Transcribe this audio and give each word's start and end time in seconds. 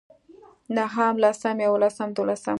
نهم 0.75 1.15
لسم 1.23 1.59
يولسم 1.67 2.09
دولسم 2.17 2.49